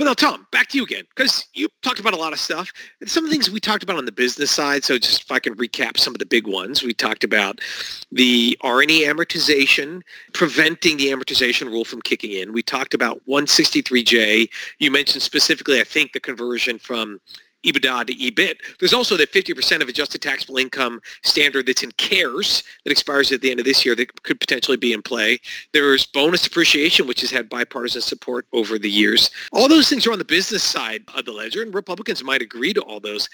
Well, 0.00 0.06
now, 0.08 0.14
Tom, 0.14 0.46
back 0.50 0.68
to 0.68 0.78
you 0.78 0.84
again, 0.84 1.04
because 1.14 1.44
you 1.52 1.68
talked 1.82 2.00
about 2.00 2.14
a 2.14 2.16
lot 2.16 2.32
of 2.32 2.40
stuff. 2.40 2.72
And 3.00 3.10
some 3.10 3.22
of 3.22 3.28
the 3.28 3.34
things 3.34 3.50
we 3.50 3.60
talked 3.60 3.82
about 3.82 3.96
on 3.96 4.06
the 4.06 4.12
business 4.12 4.50
side, 4.50 4.82
so 4.82 4.96
just 4.96 5.24
if 5.24 5.30
I 5.30 5.38
can 5.38 5.54
recap 5.56 5.98
some 5.98 6.14
of 6.14 6.20
the 6.20 6.24
big 6.24 6.46
ones, 6.46 6.82
we 6.82 6.94
talked 6.94 7.22
about 7.22 7.60
the 8.10 8.56
R&E 8.62 9.04
amortization, 9.04 10.00
preventing 10.32 10.96
the 10.96 11.08
amortization 11.08 11.66
rule 11.66 11.84
from 11.84 12.00
kicking 12.00 12.32
in. 12.32 12.54
We 12.54 12.62
talked 12.62 12.94
about 12.94 13.20
163J. 13.28 14.48
You 14.78 14.90
mentioned 14.90 15.20
specifically, 15.20 15.80
I 15.80 15.84
think, 15.84 16.14
the 16.14 16.20
conversion 16.20 16.78
from 16.78 17.20
EBITDA 17.64 18.06
to 18.06 18.14
EBIT. 18.14 18.56
There's 18.78 18.94
also 18.94 19.16
the 19.16 19.26
50% 19.26 19.82
of 19.82 19.88
adjusted 19.88 20.22
taxable 20.22 20.56
income 20.56 21.00
standard 21.22 21.66
that's 21.66 21.82
in 21.82 21.92
CARES 21.92 22.62
that 22.84 22.90
expires 22.90 23.32
at 23.32 23.40
the 23.40 23.50
end 23.50 23.60
of 23.60 23.66
this 23.66 23.84
year 23.84 23.94
that 23.96 24.22
could 24.22 24.40
potentially 24.40 24.76
be 24.76 24.92
in 24.92 25.02
play. 25.02 25.38
There's 25.72 26.06
bonus 26.06 26.42
depreciation, 26.42 27.06
which 27.06 27.20
has 27.20 27.30
had 27.30 27.48
bipartisan 27.48 28.02
support 28.02 28.46
over 28.52 28.78
the 28.78 28.90
years. 28.90 29.30
All 29.52 29.68
those 29.68 29.88
things 29.88 30.06
are 30.06 30.12
on 30.12 30.18
the 30.18 30.24
business 30.24 30.62
side 30.62 31.04
of 31.14 31.24
the 31.24 31.32
ledger, 31.32 31.62
and 31.62 31.74
Republicans 31.74 32.24
might 32.24 32.42
agree 32.42 32.72
to 32.74 32.80
all 32.82 33.00
those. 33.00 33.28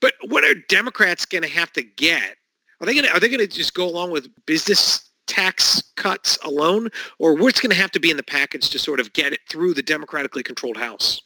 But 0.00 0.14
what 0.28 0.44
are 0.44 0.54
Democrats 0.68 1.24
going 1.24 1.42
to 1.42 1.48
have 1.48 1.72
to 1.72 1.82
get 1.82 2.36
Are 2.80 2.86
they 2.86 2.94
going 2.94 3.06
to 3.06 3.12
are 3.12 3.20
they 3.20 3.28
going 3.28 3.40
to 3.40 3.46
just 3.46 3.74
go 3.74 3.88
along 3.88 4.10
with 4.10 4.28
business 4.46 5.10
tax 5.26 5.82
cuts 5.96 6.38
alone, 6.44 6.88
or 7.18 7.34
what's 7.34 7.60
going 7.60 7.70
to 7.70 7.76
have 7.76 7.90
to 7.92 8.00
be 8.00 8.10
in 8.10 8.16
the 8.16 8.22
package 8.22 8.70
to 8.70 8.78
sort 8.78 9.00
of 9.00 9.12
get 9.12 9.32
it 9.32 9.40
through 9.48 9.74
the 9.74 9.82
democratically 9.82 10.42
controlled 10.42 10.76
House? 10.76 11.22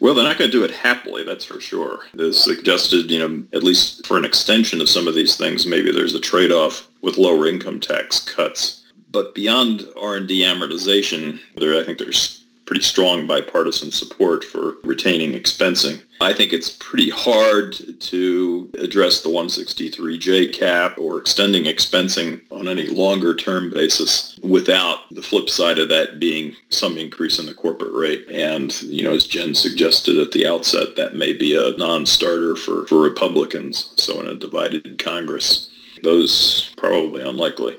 Well, 0.00 0.14
they're 0.14 0.24
not 0.24 0.38
going 0.38 0.50
to 0.50 0.56
do 0.56 0.64
it 0.64 0.70
happily, 0.70 1.24
that's 1.24 1.44
for 1.44 1.60
sure. 1.60 2.00
They 2.14 2.32
suggested, 2.32 3.10
you 3.10 3.18
know, 3.18 3.44
at 3.52 3.62
least 3.62 4.06
for 4.06 4.16
an 4.16 4.24
extension 4.24 4.80
of 4.80 4.88
some 4.88 5.08
of 5.08 5.14
these 5.14 5.36
things, 5.36 5.66
maybe 5.66 5.90
there's 5.90 6.14
a 6.14 6.20
trade-off 6.20 6.88
with 7.02 7.16
lower 7.18 7.46
income 7.46 7.80
tax 7.80 8.20
cuts. 8.20 8.84
But 9.10 9.34
beyond 9.34 9.86
R&D 10.00 10.42
amortization, 10.42 11.40
there, 11.56 11.80
I 11.80 11.84
think 11.84 11.98
there's 11.98 12.44
pretty 12.66 12.82
strong 12.82 13.26
bipartisan 13.26 13.90
support 13.90 14.44
for 14.44 14.74
retaining 14.82 15.32
expensing. 15.32 16.02
I 16.20 16.32
think 16.32 16.52
it's 16.52 16.70
pretty 16.70 17.10
hard 17.10 17.76
to 18.00 18.70
address 18.78 19.22
the 19.22 19.28
163J 19.28 20.52
cap 20.52 20.98
or 20.98 21.18
extending 21.18 21.64
expensing 21.64 22.40
on 22.50 22.68
any 22.68 22.88
longer 22.88 23.34
term 23.34 23.70
basis 23.70 24.38
without 24.42 25.00
the 25.10 25.22
flip 25.22 25.48
side 25.48 25.78
of 25.78 25.88
that 25.90 26.18
being 26.18 26.56
some 26.70 26.98
increase 26.98 27.38
in 27.38 27.46
the 27.46 27.54
corporate 27.54 27.92
rate. 27.92 28.26
And, 28.30 28.80
you 28.82 29.04
know, 29.04 29.14
as 29.14 29.26
Jen 29.26 29.54
suggested 29.54 30.18
at 30.18 30.32
the 30.32 30.46
outset, 30.46 30.96
that 30.96 31.14
may 31.14 31.32
be 31.32 31.54
a 31.54 31.76
non-starter 31.76 32.56
for, 32.56 32.86
for 32.86 33.00
Republicans. 33.00 33.92
So 33.96 34.20
in 34.20 34.26
a 34.26 34.34
divided 34.34 34.98
Congress, 34.98 35.70
those 36.02 36.72
probably 36.76 37.22
unlikely 37.22 37.76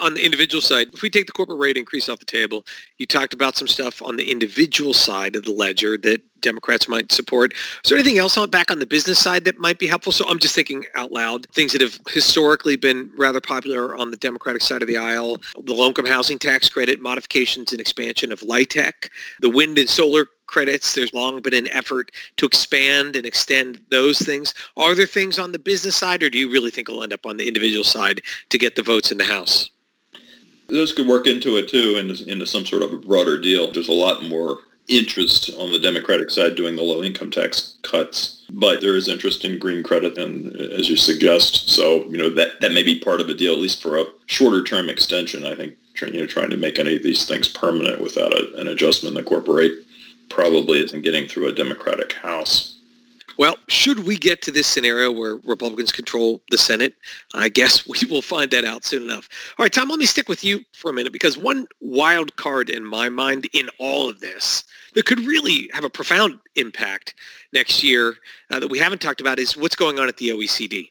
on 0.00 0.14
the 0.14 0.24
individual 0.24 0.60
side, 0.60 0.88
if 0.92 1.02
we 1.02 1.10
take 1.10 1.26
the 1.26 1.32
corporate 1.32 1.58
rate 1.58 1.76
increase 1.76 2.08
off 2.08 2.18
the 2.18 2.24
table, 2.24 2.64
you 2.98 3.06
talked 3.06 3.34
about 3.34 3.56
some 3.56 3.68
stuff 3.68 4.02
on 4.02 4.16
the 4.16 4.30
individual 4.30 4.94
side 4.94 5.36
of 5.36 5.44
the 5.44 5.52
ledger 5.52 5.96
that 5.98 6.22
Democrats 6.40 6.88
might 6.88 7.10
support. 7.10 7.52
Is 7.52 7.88
there 7.88 7.98
anything 7.98 8.18
else 8.18 8.36
on 8.36 8.50
back 8.50 8.70
on 8.70 8.78
the 8.78 8.86
business 8.86 9.18
side 9.18 9.44
that 9.44 9.58
might 9.58 9.78
be 9.78 9.86
helpful? 9.86 10.12
So 10.12 10.28
I'm 10.28 10.38
just 10.38 10.54
thinking 10.54 10.84
out 10.94 11.10
loud, 11.12 11.46
things 11.52 11.72
that 11.72 11.80
have 11.80 11.98
historically 12.08 12.76
been 12.76 13.10
rather 13.16 13.40
popular 13.40 13.96
on 13.96 14.10
the 14.10 14.16
Democratic 14.16 14.62
side 14.62 14.82
of 14.82 14.88
the 14.88 14.96
aisle, 14.96 15.38
the 15.64 15.74
low-income 15.74 16.06
housing 16.06 16.38
tax 16.38 16.68
credit, 16.68 17.00
modifications 17.00 17.72
and 17.72 17.80
expansion 17.80 18.30
of 18.30 18.40
LIHTC, 18.40 19.08
the 19.40 19.50
wind 19.50 19.78
and 19.78 19.88
solar 19.88 20.26
credits. 20.46 20.94
There's 20.94 21.12
long 21.12 21.42
been 21.42 21.54
an 21.54 21.68
effort 21.68 22.12
to 22.36 22.46
expand 22.46 23.16
and 23.16 23.26
extend 23.26 23.80
those 23.90 24.18
things. 24.20 24.54
Are 24.76 24.94
there 24.94 25.06
things 25.06 25.38
on 25.38 25.52
the 25.52 25.58
business 25.58 25.96
side, 25.96 26.22
or 26.22 26.30
do 26.30 26.38
you 26.38 26.50
really 26.50 26.70
think 26.70 26.88
it'll 26.88 27.02
end 27.02 27.12
up 27.12 27.26
on 27.26 27.36
the 27.36 27.48
individual 27.48 27.84
side 27.84 28.22
to 28.48 28.58
get 28.58 28.76
the 28.76 28.82
votes 28.82 29.12
in 29.12 29.18
the 29.18 29.24
House? 29.24 29.70
Those 30.68 30.92
could 30.92 31.06
work 31.06 31.26
into 31.26 31.56
it 31.56 31.68
too, 31.68 31.96
into, 31.96 32.30
into 32.30 32.46
some 32.46 32.66
sort 32.66 32.82
of 32.82 32.92
a 32.92 32.98
broader 32.98 33.40
deal. 33.40 33.70
There's 33.70 33.88
a 33.88 33.92
lot 33.92 34.22
more 34.22 34.58
interest 34.88 35.50
on 35.58 35.70
the 35.70 35.78
Democratic 35.78 36.30
side 36.30 36.56
doing 36.56 36.76
the 36.76 36.82
low 36.82 37.02
income 37.02 37.30
tax 37.30 37.76
cuts, 37.82 38.44
but 38.50 38.80
there 38.80 38.96
is 38.96 39.08
interest 39.08 39.44
in 39.44 39.58
green 39.58 39.82
credit, 39.82 40.16
and 40.18 40.56
as 40.56 40.88
you 40.88 40.96
suggest, 40.96 41.68
so 41.68 42.04
you 42.06 42.16
know 42.16 42.30
that 42.30 42.60
that 42.60 42.72
may 42.72 42.82
be 42.82 42.98
part 42.98 43.20
of 43.20 43.28
a 43.28 43.34
deal, 43.34 43.52
at 43.52 43.58
least 43.58 43.82
for 43.82 43.98
a 43.98 44.06
shorter 44.26 44.64
term 44.64 44.88
extension. 44.88 45.44
I 45.44 45.54
think 45.54 45.76
you 46.00 46.20
know 46.20 46.26
trying 46.26 46.50
to 46.50 46.56
make 46.56 46.78
any 46.78 46.96
of 46.96 47.02
these 47.02 47.26
things 47.26 47.48
permanent 47.48 48.00
without 48.00 48.32
a, 48.32 48.54
an 48.56 48.68
adjustment 48.68 49.16
in 49.16 49.22
the 49.22 49.28
corporate 49.28 49.72
probably 50.28 50.82
isn't 50.82 51.02
getting 51.02 51.28
through 51.28 51.48
a 51.48 51.54
Democratic 51.54 52.12
House. 52.14 52.77
Well, 53.38 53.56
should 53.68 54.00
we 54.00 54.18
get 54.18 54.42
to 54.42 54.50
this 54.50 54.66
scenario 54.66 55.12
where 55.12 55.36
Republicans 55.44 55.92
control 55.92 56.42
the 56.50 56.58
Senate, 56.58 56.94
I 57.34 57.48
guess 57.48 57.86
we 57.86 58.00
will 58.10 58.20
find 58.20 58.50
that 58.50 58.64
out 58.64 58.84
soon 58.84 59.04
enough. 59.04 59.28
All 59.56 59.64
right, 59.64 59.72
Tom, 59.72 59.88
let 59.88 60.00
me 60.00 60.06
stick 60.06 60.28
with 60.28 60.42
you 60.42 60.60
for 60.74 60.90
a 60.90 60.92
minute 60.92 61.12
because 61.12 61.38
one 61.38 61.66
wild 61.80 62.34
card 62.36 62.68
in 62.68 62.84
my 62.84 63.08
mind 63.08 63.48
in 63.52 63.70
all 63.78 64.10
of 64.10 64.18
this 64.18 64.64
that 64.94 65.06
could 65.06 65.20
really 65.20 65.70
have 65.72 65.84
a 65.84 65.90
profound 65.90 66.40
impact 66.56 67.14
next 67.52 67.84
year 67.84 68.16
uh, 68.50 68.58
that 68.58 68.68
we 68.68 68.78
haven't 68.78 69.00
talked 69.00 69.20
about 69.20 69.38
is 69.38 69.56
what's 69.56 69.76
going 69.76 70.00
on 70.00 70.08
at 70.08 70.16
the 70.16 70.30
OECD. 70.30 70.90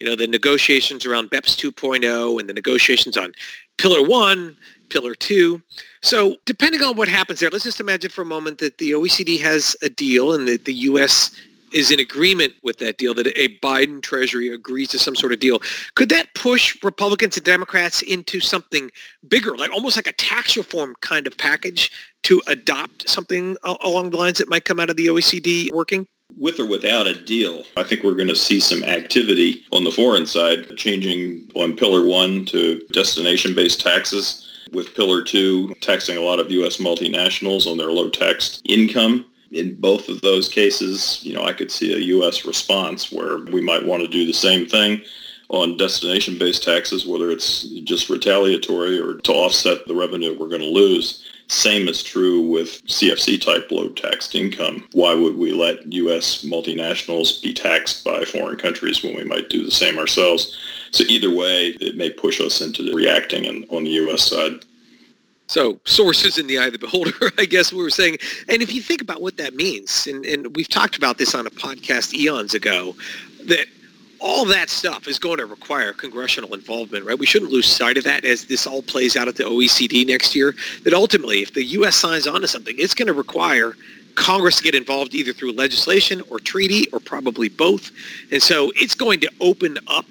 You 0.00 0.06
know, 0.06 0.16
the 0.16 0.26
negotiations 0.26 1.04
around 1.04 1.30
BEPS 1.30 1.56
2.0 1.56 2.40
and 2.40 2.48
the 2.48 2.54
negotiations 2.54 3.16
on 3.18 3.32
Pillar 3.76 4.02
1, 4.02 4.56
Pillar 4.88 5.14
2. 5.14 5.60
So 6.00 6.36
depending 6.46 6.82
on 6.82 6.96
what 6.96 7.08
happens 7.08 7.40
there, 7.40 7.50
let's 7.50 7.64
just 7.64 7.80
imagine 7.80 8.10
for 8.10 8.22
a 8.22 8.26
moment 8.26 8.58
that 8.58 8.78
the 8.78 8.92
OECD 8.92 9.40
has 9.42 9.76
a 9.82 9.90
deal 9.90 10.32
and 10.32 10.48
that 10.48 10.64
the 10.64 10.74
U.S 10.74 11.30
is 11.74 11.90
in 11.90 12.00
agreement 12.00 12.54
with 12.62 12.78
that 12.78 12.98
deal, 12.98 13.14
that 13.14 13.26
a 13.26 13.58
Biden 13.58 14.02
Treasury 14.02 14.48
agrees 14.48 14.88
to 14.88 14.98
some 14.98 15.16
sort 15.16 15.32
of 15.32 15.40
deal, 15.40 15.60
could 15.94 16.08
that 16.08 16.34
push 16.34 16.76
Republicans 16.82 17.36
and 17.36 17.44
Democrats 17.44 18.02
into 18.02 18.40
something 18.40 18.90
bigger, 19.28 19.56
like 19.56 19.70
almost 19.72 19.96
like 19.96 20.06
a 20.06 20.12
tax 20.12 20.56
reform 20.56 20.94
kind 21.00 21.26
of 21.26 21.36
package 21.36 21.90
to 22.22 22.40
adopt 22.46 23.08
something 23.08 23.56
along 23.64 24.10
the 24.10 24.16
lines 24.16 24.38
that 24.38 24.48
might 24.48 24.64
come 24.64 24.78
out 24.78 24.90
of 24.90 24.96
the 24.96 25.06
OECD 25.06 25.72
working? 25.72 26.06
with 26.38 26.58
or 26.58 26.66
without 26.66 27.06
a 27.06 27.22
deal, 27.24 27.64
I 27.76 27.82
think 27.82 28.02
we're 28.02 28.14
going 28.14 28.28
to 28.28 28.36
see 28.36 28.60
some 28.60 28.82
activity 28.84 29.64
on 29.70 29.84
the 29.84 29.90
foreign 29.90 30.26
side, 30.26 30.76
changing 30.76 31.50
on 31.54 31.76
Pillar 31.76 32.06
1 32.06 32.46
to 32.46 32.80
destination-based 32.92 33.80
taxes, 33.80 34.48
with 34.72 34.94
Pillar 34.94 35.22
2 35.22 35.74
taxing 35.80 36.16
a 36.16 36.20
lot 36.22 36.38
of 36.38 36.50
U.S. 36.50 36.78
multinationals 36.78 37.70
on 37.70 37.76
their 37.76 37.92
low-taxed 37.92 38.62
income 38.64 39.26
in 39.52 39.74
both 39.74 40.08
of 40.08 40.20
those 40.20 40.48
cases, 40.48 41.20
you 41.22 41.34
know, 41.34 41.44
I 41.44 41.52
could 41.52 41.70
see 41.70 41.92
a 41.92 41.98
U.S. 42.16 42.44
response 42.44 43.12
where 43.12 43.38
we 43.38 43.60
might 43.60 43.84
want 43.84 44.02
to 44.02 44.08
do 44.08 44.26
the 44.26 44.32
same 44.32 44.66
thing 44.66 45.02
on 45.48 45.76
destination-based 45.76 46.62
taxes, 46.62 47.06
whether 47.06 47.30
it's 47.30 47.64
just 47.84 48.08
retaliatory 48.08 48.98
or 48.98 49.14
to 49.14 49.32
offset 49.32 49.86
the 49.86 49.94
revenue 49.94 50.36
we're 50.38 50.48
going 50.48 50.62
to 50.62 50.66
lose. 50.66 51.24
Same 51.48 51.88
is 51.88 52.02
true 52.02 52.40
with 52.40 52.82
CFC-type 52.86 53.70
low-taxed 53.70 54.34
income. 54.34 54.88
Why 54.92 55.12
would 55.12 55.36
we 55.36 55.52
let 55.52 55.92
U.S. 55.92 56.42
multinationals 56.42 57.42
be 57.42 57.52
taxed 57.52 58.02
by 58.02 58.24
foreign 58.24 58.56
countries 58.56 59.02
when 59.02 59.14
we 59.14 59.24
might 59.24 59.50
do 59.50 59.62
the 59.62 59.70
same 59.70 59.98
ourselves? 59.98 60.56
So 60.92 61.04
either 61.04 61.34
way, 61.34 61.76
it 61.80 61.96
may 61.96 62.08
push 62.08 62.40
us 62.40 62.62
into 62.62 62.94
reacting 62.94 63.66
on 63.68 63.84
the 63.84 63.90
U.S. 63.90 64.22
side. 64.22 64.64
So 65.52 65.78
sources 65.84 66.38
in 66.38 66.46
the 66.46 66.56
eye 66.56 66.68
of 66.68 66.72
the 66.72 66.78
beholder, 66.78 67.12
I 67.38 67.44
guess 67.44 67.74
we 67.74 67.82
were 67.82 67.90
saying. 67.90 68.16
And 68.48 68.62
if 68.62 68.72
you 68.72 68.80
think 68.80 69.02
about 69.02 69.20
what 69.20 69.36
that 69.36 69.54
means, 69.54 70.06
and, 70.06 70.24
and 70.24 70.56
we've 70.56 70.66
talked 70.68 70.96
about 70.96 71.18
this 71.18 71.34
on 71.34 71.46
a 71.46 71.50
podcast 71.50 72.14
eons 72.14 72.54
ago, 72.54 72.96
that 73.44 73.66
all 74.18 74.46
that 74.46 74.70
stuff 74.70 75.06
is 75.06 75.18
going 75.18 75.36
to 75.36 75.44
require 75.44 75.92
congressional 75.92 76.54
involvement, 76.54 77.04
right? 77.04 77.18
We 77.18 77.26
shouldn't 77.26 77.52
lose 77.52 77.66
sight 77.66 77.98
of 77.98 78.04
that 78.04 78.24
as 78.24 78.46
this 78.46 78.66
all 78.66 78.80
plays 78.80 79.14
out 79.14 79.28
at 79.28 79.36
the 79.36 79.42
OECD 79.42 80.06
next 80.06 80.34
year. 80.34 80.54
That 80.84 80.94
ultimately, 80.94 81.42
if 81.42 81.52
the 81.52 81.64
U.S. 81.64 81.96
signs 81.96 82.26
on 82.26 82.40
to 82.40 82.48
something, 82.48 82.74
it's 82.78 82.94
going 82.94 83.08
to 83.08 83.12
require 83.12 83.74
Congress 84.14 84.56
to 84.56 84.62
get 84.62 84.74
involved 84.74 85.14
either 85.14 85.34
through 85.34 85.52
legislation 85.52 86.22
or 86.30 86.38
treaty 86.38 86.88
or 86.94 86.98
probably 86.98 87.50
both. 87.50 87.90
And 88.30 88.42
so 88.42 88.72
it's 88.74 88.94
going 88.94 89.20
to 89.20 89.30
open 89.42 89.76
up 89.86 90.06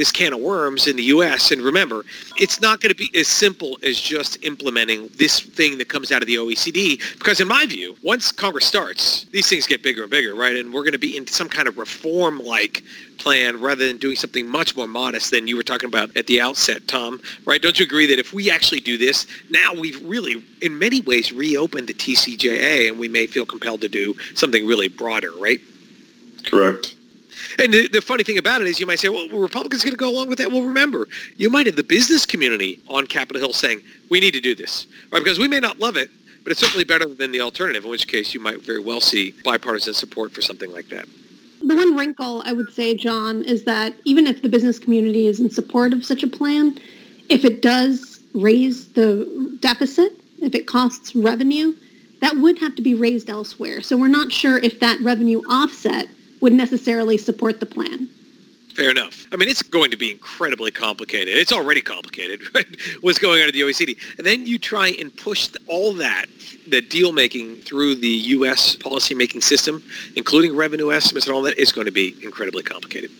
this 0.00 0.10
can 0.10 0.32
of 0.32 0.40
worms 0.40 0.86
in 0.86 0.96
the 0.96 1.02
U.S. 1.02 1.50
And 1.50 1.60
remember, 1.60 2.06
it's 2.38 2.58
not 2.58 2.80
going 2.80 2.88
to 2.88 2.96
be 2.96 3.10
as 3.14 3.28
simple 3.28 3.76
as 3.82 4.00
just 4.00 4.42
implementing 4.42 5.10
this 5.18 5.40
thing 5.40 5.76
that 5.76 5.90
comes 5.90 6.10
out 6.10 6.22
of 6.22 6.26
the 6.26 6.36
OECD. 6.36 7.02
Because 7.18 7.38
in 7.38 7.46
my 7.46 7.66
view, 7.66 7.94
once 8.02 8.32
Congress 8.32 8.64
starts, 8.64 9.24
these 9.24 9.46
things 9.46 9.66
get 9.66 9.82
bigger 9.82 10.04
and 10.04 10.10
bigger, 10.10 10.34
right? 10.34 10.56
And 10.56 10.72
we're 10.72 10.84
going 10.84 10.94
to 10.94 10.98
be 10.98 11.18
in 11.18 11.26
some 11.26 11.50
kind 11.50 11.68
of 11.68 11.76
reform-like 11.76 12.82
plan 13.18 13.60
rather 13.60 13.86
than 13.86 13.98
doing 13.98 14.16
something 14.16 14.48
much 14.48 14.74
more 14.74 14.88
modest 14.88 15.32
than 15.32 15.46
you 15.46 15.54
were 15.54 15.62
talking 15.62 15.88
about 15.88 16.16
at 16.16 16.26
the 16.28 16.40
outset, 16.40 16.88
Tom, 16.88 17.20
right? 17.44 17.60
Don't 17.60 17.78
you 17.78 17.84
agree 17.84 18.06
that 18.06 18.18
if 18.18 18.32
we 18.32 18.50
actually 18.50 18.80
do 18.80 18.96
this, 18.96 19.26
now 19.50 19.74
we've 19.74 20.02
really, 20.02 20.42
in 20.62 20.78
many 20.78 21.02
ways, 21.02 21.30
reopened 21.30 21.88
the 21.88 21.92
TCJA 21.92 22.88
and 22.88 22.98
we 22.98 23.06
may 23.06 23.26
feel 23.26 23.44
compelled 23.44 23.82
to 23.82 23.88
do 23.90 24.16
something 24.34 24.66
really 24.66 24.88
broader, 24.88 25.32
right? 25.38 25.60
Correct. 26.46 26.94
And 27.58 27.72
the, 27.72 27.88
the, 27.88 28.00
funny 28.00 28.22
thing 28.22 28.38
about 28.38 28.60
it 28.60 28.66
is 28.68 28.78
you 28.78 28.86
might 28.86 28.98
say, 28.98 29.08
well, 29.08 29.28
Republicans 29.28 29.82
going 29.82 29.92
to 29.92 29.98
go 29.98 30.10
along 30.10 30.28
with 30.28 30.38
that? 30.38 30.50
Well, 30.50 30.62
remember, 30.62 31.08
you 31.36 31.50
might 31.50 31.66
have 31.66 31.76
the 31.76 31.82
business 31.82 32.24
community 32.24 32.80
on 32.88 33.06
Capitol 33.06 33.40
Hill 33.40 33.52
saying, 33.52 33.80
we 34.08 34.20
need 34.20 34.32
to 34.32 34.40
do 34.40 34.54
this, 34.54 34.86
right? 35.10 35.22
Because 35.22 35.38
we 35.38 35.48
may 35.48 35.60
not 35.60 35.78
love 35.78 35.96
it, 35.96 36.10
but 36.44 36.52
it's 36.52 36.60
certainly 36.60 36.84
better 36.84 37.06
than 37.06 37.32
the 37.32 37.40
alternative, 37.40 37.84
in 37.84 37.90
which 37.90 38.06
case 38.08 38.32
you 38.34 38.40
might 38.40 38.60
very 38.62 38.80
well 38.80 39.00
see 39.00 39.34
bipartisan 39.44 39.94
support 39.94 40.32
for 40.32 40.42
something 40.42 40.72
like 40.72 40.88
that. 40.88 41.06
The 41.62 41.76
one 41.76 41.96
wrinkle 41.96 42.42
I 42.46 42.52
would 42.52 42.72
say, 42.72 42.94
John, 42.94 43.42
is 43.44 43.64
that 43.64 43.94
even 44.04 44.26
if 44.26 44.40
the 44.42 44.48
business 44.48 44.78
community 44.78 45.26
is 45.26 45.40
in 45.40 45.50
support 45.50 45.92
of 45.92 46.04
such 46.04 46.22
a 46.22 46.28
plan, 46.28 46.78
if 47.28 47.44
it 47.44 47.60
does 47.60 48.20
raise 48.32 48.88
the 48.92 49.58
deficit, 49.60 50.12
if 50.40 50.54
it 50.54 50.66
costs 50.66 51.14
revenue, 51.14 51.74
that 52.20 52.36
would 52.36 52.58
have 52.58 52.74
to 52.76 52.82
be 52.82 52.94
raised 52.94 53.28
elsewhere. 53.28 53.82
So 53.82 53.96
we're 53.96 54.08
not 54.08 54.32
sure 54.32 54.58
if 54.58 54.80
that 54.80 55.00
revenue 55.00 55.42
offset 55.48 56.08
would 56.40 56.52
necessarily 56.52 57.18
support 57.18 57.60
the 57.60 57.66
plan. 57.66 58.08
Fair 58.74 58.90
enough. 58.90 59.26
I 59.32 59.36
mean, 59.36 59.48
it's 59.48 59.62
going 59.62 59.90
to 59.90 59.96
be 59.96 60.12
incredibly 60.12 60.70
complicated. 60.70 61.36
It's 61.36 61.52
already 61.52 61.80
complicated, 61.80 62.40
right? 62.54 62.66
What's 63.00 63.18
going 63.18 63.42
on 63.42 63.48
at 63.48 63.54
the 63.54 63.60
OECD. 63.60 63.98
And 64.16 64.26
then 64.26 64.46
you 64.46 64.58
try 64.58 64.88
and 64.98 65.14
push 65.16 65.50
all 65.66 65.92
that, 65.94 66.26
the 66.68 66.80
deal 66.80 67.12
making 67.12 67.56
through 67.56 67.96
the 67.96 68.08
U.S. 68.08 68.76
policymaking 68.76 69.42
system, 69.42 69.82
including 70.16 70.56
revenue 70.56 70.92
estimates 70.92 71.26
and 71.26 71.34
all 71.34 71.42
that, 71.42 71.58
is 71.58 71.72
going 71.72 71.86
to 71.86 71.92
be 71.92 72.16
incredibly 72.22 72.62
complicated. 72.62 73.10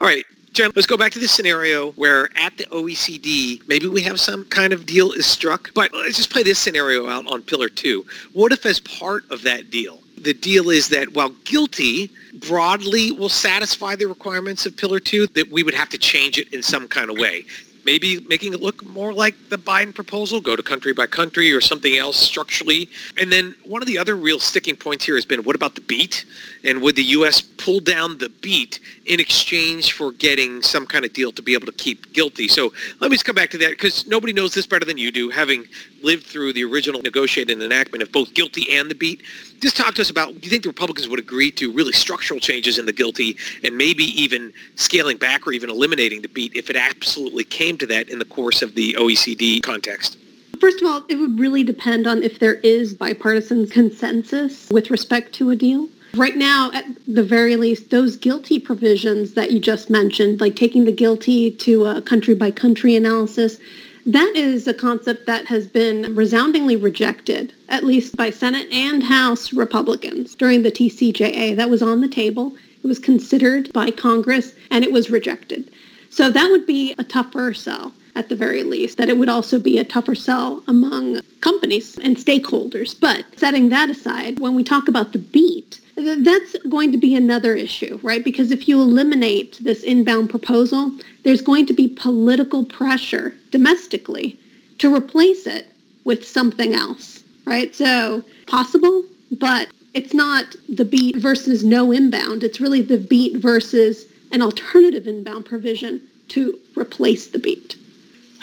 All 0.00 0.08
right, 0.08 0.24
Jen, 0.52 0.72
let's 0.74 0.86
go 0.86 0.96
back 0.96 1.12
to 1.12 1.18
this 1.18 1.32
scenario 1.32 1.92
where 1.92 2.28
at 2.36 2.56
the 2.58 2.64
OECD, 2.64 3.66
maybe 3.68 3.86
we 3.86 4.02
have 4.02 4.18
some 4.18 4.44
kind 4.46 4.72
of 4.72 4.84
deal 4.84 5.12
is 5.12 5.26
struck, 5.26 5.70
but 5.74 5.92
let's 5.92 6.16
just 6.16 6.30
play 6.30 6.42
this 6.42 6.58
scenario 6.58 7.08
out 7.08 7.26
on 7.28 7.42
pillar 7.42 7.68
two. 7.68 8.04
What 8.32 8.52
if 8.52 8.66
as 8.66 8.80
part 8.80 9.30
of 9.30 9.42
that 9.42 9.70
deal, 9.70 10.00
The 10.18 10.34
deal 10.34 10.70
is 10.70 10.88
that 10.88 11.14
while 11.14 11.30
GILTI 11.44 12.10
broadly 12.46 13.12
will 13.12 13.28
satisfy 13.28 13.96
the 13.96 14.06
requirements 14.06 14.66
of 14.66 14.76
Pillar 14.76 15.00
2, 15.00 15.28
that 15.28 15.50
we 15.50 15.62
would 15.62 15.74
have 15.74 15.88
to 15.90 15.98
change 15.98 16.38
it 16.38 16.52
in 16.52 16.62
some 16.62 16.88
kind 16.88 17.10
of 17.10 17.18
way 17.18 17.44
maybe 17.86 18.20
making 18.28 18.52
it 18.52 18.60
look 18.60 18.84
more 18.84 19.14
like 19.14 19.34
the 19.48 19.56
Biden 19.56 19.94
proposal, 19.94 20.40
go 20.40 20.56
to 20.56 20.62
country 20.62 20.92
by 20.92 21.06
country 21.06 21.52
or 21.52 21.60
something 21.60 21.96
else 21.96 22.16
structurally. 22.16 22.90
And 23.16 23.32
then 23.32 23.54
one 23.64 23.80
of 23.80 23.86
the 23.86 23.96
other 23.96 24.16
real 24.16 24.40
sticking 24.40 24.76
points 24.76 25.04
here 25.04 25.14
has 25.14 25.24
been 25.24 25.44
what 25.44 25.54
about 25.54 25.76
the 25.76 25.80
BEAT? 25.80 26.24
And 26.64 26.82
would 26.82 26.96
the 26.96 27.04
U.S. 27.04 27.40
pull 27.40 27.78
down 27.80 28.18
the 28.18 28.28
BEAT 28.28 28.80
in 29.06 29.20
exchange 29.20 29.92
for 29.92 30.12
getting 30.12 30.62
some 30.62 30.84
kind 30.84 31.04
of 31.04 31.12
deal 31.12 31.30
to 31.32 31.42
be 31.42 31.54
able 31.54 31.66
to 31.66 31.72
keep 31.72 32.12
GILTI? 32.12 32.50
So 32.50 32.72
let 33.00 33.10
me 33.10 33.16
just 33.16 33.24
come 33.24 33.36
back 33.36 33.50
to 33.50 33.58
that 33.58 33.70
because 33.70 34.06
nobody 34.06 34.32
knows 34.32 34.52
this 34.52 34.66
better 34.66 34.84
than 34.84 34.98
you 34.98 35.10
do, 35.10 35.30
having 35.30 35.64
lived 36.02 36.26
through 36.26 36.52
the 36.52 36.64
original 36.64 37.00
negotiated 37.02 37.62
enactment 37.62 38.02
of 38.02 38.10
both 38.12 38.34
GILTI 38.34 38.72
and 38.72 38.90
the 38.90 38.94
BEAT. 38.94 39.22
Just 39.60 39.76
talk 39.76 39.94
to 39.94 40.02
us 40.02 40.10
about, 40.10 40.34
do 40.34 40.40
you 40.42 40.50
think 40.50 40.64
the 40.64 40.68
Republicans 40.68 41.08
would 41.08 41.20
agree 41.20 41.50
to 41.52 41.72
really 41.72 41.92
structural 41.92 42.40
changes 42.40 42.78
in 42.78 42.86
the 42.86 42.92
GILTI 42.92 43.36
and 43.64 43.76
maybe 43.76 44.04
even 44.20 44.52
scaling 44.74 45.16
back 45.16 45.46
or 45.46 45.52
even 45.52 45.70
eliminating 45.70 46.22
the 46.22 46.28
BEAT 46.28 46.52
if 46.54 46.68
it 46.68 46.76
absolutely 46.76 47.44
came 47.44 47.78
to 47.78 47.86
that 47.86 48.08
in 48.08 48.18
the 48.18 48.24
course 48.24 48.60
of 48.60 48.74
the 48.74 48.94
OECD 48.94 49.62
context? 49.62 50.18
First 50.60 50.80
of 50.80 50.88
all, 50.88 51.04
it 51.08 51.16
would 51.16 51.38
really 51.38 51.62
depend 51.62 52.06
on 52.06 52.22
if 52.22 52.38
there 52.38 52.54
is 52.54 52.94
bipartisan 52.94 53.68
consensus 53.68 54.68
with 54.70 54.90
respect 54.90 55.34
to 55.34 55.50
a 55.50 55.56
deal. 55.56 55.88
Right 56.16 56.36
now, 56.36 56.70
at 56.72 56.86
the 57.06 57.22
very 57.22 57.56
least, 57.56 57.90
those 57.90 58.16
GILTI 58.16 58.64
provisions 58.64 59.34
that 59.34 59.52
you 59.52 59.60
just 59.60 59.90
mentioned, 59.90 60.40
like 60.40 60.56
taking 60.56 60.86
the 60.86 60.92
GILTI 60.92 61.58
to 61.58 61.84
a 61.84 62.00
country 62.00 62.34
by 62.34 62.50
country 62.50 62.96
analysis, 62.96 63.58
that 64.06 64.32
is 64.34 64.66
a 64.66 64.72
concept 64.72 65.26
that 65.26 65.44
has 65.44 65.66
been 65.66 66.14
resoundingly 66.14 66.74
rejected, 66.74 67.52
at 67.68 67.84
least 67.84 68.16
by 68.16 68.30
Senate 68.30 68.66
and 68.72 69.02
House 69.02 69.52
Republicans 69.52 70.34
during 70.34 70.62
the 70.62 70.72
TCJA. 70.72 71.54
That 71.54 71.68
was 71.68 71.82
on 71.82 72.00
the 72.00 72.08
table. 72.08 72.56
It 72.82 72.86
was 72.86 72.98
considered 72.98 73.70
by 73.74 73.90
Congress 73.90 74.54
and 74.70 74.84
it 74.84 74.92
was 74.92 75.10
rejected. 75.10 75.70
So 76.08 76.30
that 76.30 76.50
would 76.50 76.64
be 76.64 76.94
a 76.96 77.04
tougher 77.04 77.52
sell 77.52 77.92
at 78.14 78.30
the 78.30 78.36
very 78.36 78.62
least, 78.62 78.96
that 78.96 79.10
it 79.10 79.18
would 79.18 79.28
also 79.28 79.58
be 79.58 79.76
a 79.76 79.84
tougher 79.84 80.14
sell 80.14 80.62
among 80.66 81.20
companies 81.42 81.98
and 81.98 82.16
stakeholders. 82.16 82.98
But 82.98 83.26
setting 83.36 83.68
that 83.68 83.90
aside, 83.90 84.40
when 84.40 84.54
we 84.54 84.64
talk 84.64 84.88
about 84.88 85.12
the 85.12 85.18
BEAT, 85.18 85.80
that's 85.96 86.56
going 86.68 86.92
to 86.92 86.98
be 86.98 87.14
another 87.14 87.54
issue, 87.54 87.98
right? 88.02 88.22
Because 88.22 88.50
if 88.50 88.68
you 88.68 88.80
eliminate 88.80 89.58
this 89.62 89.82
inbound 89.82 90.30
proposal, 90.30 90.92
there's 91.22 91.42
going 91.42 91.66
to 91.66 91.72
be 91.72 91.88
political 91.88 92.64
pressure 92.64 93.34
domestically 93.50 94.38
to 94.78 94.94
replace 94.94 95.46
it 95.46 95.68
with 96.04 96.26
something 96.26 96.74
else, 96.74 97.22
right? 97.46 97.74
So 97.74 98.22
possible, 98.46 99.04
but 99.32 99.68
it's 99.94 100.12
not 100.12 100.54
the 100.68 100.84
BEAT 100.84 101.16
versus 101.16 101.64
no 101.64 101.90
inbound. 101.90 102.44
It's 102.44 102.60
really 102.60 102.82
the 102.82 102.98
BEAT 102.98 103.36
versus 103.38 104.04
an 104.32 104.42
alternative 104.42 105.06
inbound 105.06 105.46
provision 105.46 106.02
to 106.28 106.58
replace 106.76 107.28
the 107.28 107.38
BEAT. 107.38 107.76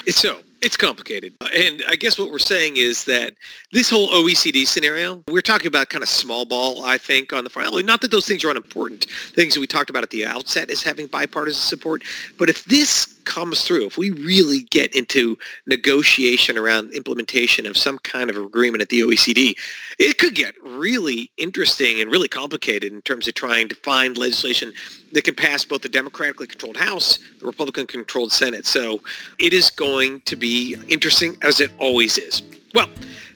So 0.07 0.39
it's 0.63 0.77
complicated. 0.77 1.34
And 1.53 1.84
I 1.89 1.96
guess 1.96 2.17
what 2.17 2.32
we're 2.32 2.39
saying 2.39 2.77
is 2.77 3.03
that 3.05 3.36
this 3.72 3.89
whole 3.89 4.08
OECD 4.10 4.65
scenario, 4.65 5.22
we're 5.27 5.41
talking 5.41 5.67
about 5.67 5.89
kind 5.89 6.01
of 6.01 6.10
small 6.10 6.46
ball, 6.46 6.86
I 6.86 6.98
think, 6.98 7.34
on 7.34 7.43
the 7.43 7.50
front. 7.50 7.86
Not 7.86 8.01
that 8.01 8.12
those 8.12 8.25
things 8.25 8.43
are 8.43 8.50
unimportant. 8.50 9.05
Things 9.36 9.58
we 9.58 9.67
talked 9.67 9.89
about 9.89 10.03
at 10.03 10.10
the 10.10 10.25
outset 10.25 10.70
is 10.70 10.82
having 10.82 11.08
bipartisan 11.08 11.62
support. 11.62 12.03
But 12.38 12.50
if 12.50 12.63
this 12.65 13.12
comes 13.25 13.63
through, 13.63 13.86
if 13.86 13.98
we 13.98 14.12
really 14.12 14.62
get 14.63 14.96
into 14.96 15.38
negotiation 15.65 16.58
around 16.58 16.92
implementation 16.92 17.65
of 17.65 17.77
some 17.77 18.00
kind 18.00 18.30
of 18.30 18.38
agreement 18.38 18.82
at 18.82 18.89
the 18.89 19.01
OECD, 19.01 19.56
it 20.00 20.18
could 20.18 20.36
get 20.36 20.56
really 20.63 21.32
interesting 21.38 22.01
and 22.01 22.12
really 22.12 22.27
complicated 22.27 22.92
in 22.92 23.01
terms 23.01 23.27
of 23.27 23.34
trying 23.34 23.68
to 23.70 23.75
find 23.75 24.18
legislation 24.18 24.74
that 25.12 25.24
can 25.24 25.36
pass 25.36 25.63
both 25.63 25.82
the 25.82 25.89
democratically 25.89 26.48
controlled 26.48 26.77
House, 26.77 27.20
the 27.39 27.46
Republican-controlled 27.46 28.32
Senate. 28.32 28.65
So 28.65 29.01
it 29.39 29.53
is 29.53 29.70
going 29.70 30.22
to 30.22 30.36
be 30.36 30.75
interesting, 30.88 31.38
as 31.42 31.60
it 31.60 31.72
always 31.77 32.18
is. 32.18 32.42
Well, 32.74 32.89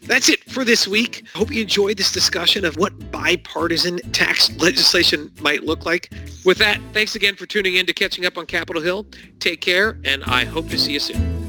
that's 0.03 0.29
it 0.29 0.43
for 0.49 0.63
this 0.63 0.87
week. 0.87 1.23
I 1.35 1.37
hope 1.37 1.51
you 1.51 1.61
enjoyed 1.61 1.97
this 1.97 2.11
discussion 2.11 2.65
of 2.65 2.77
what 2.77 3.11
bipartisan 3.11 3.97
tax 4.11 4.49
legislation 4.57 5.31
might 5.41 5.63
look 5.63 5.85
like. 5.85 6.11
With 6.45 6.57
that, 6.59 6.79
thanks 6.93 7.15
again 7.15 7.35
for 7.35 7.45
tuning 7.45 7.75
in 7.75 7.85
to 7.87 7.93
Catching 7.93 8.25
Up 8.25 8.37
on 8.37 8.45
Capitol 8.45 8.81
Hill. 8.81 9.05
Take 9.39 9.61
care, 9.61 9.99
and 10.05 10.23
I 10.23 10.45
hope 10.45 10.69
to 10.69 10.79
see 10.79 10.93
you 10.93 10.99
soon. 10.99 11.46